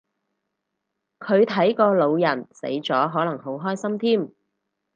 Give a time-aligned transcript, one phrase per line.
[1.19, 4.29] 佢睇個老人死咗可能好開心添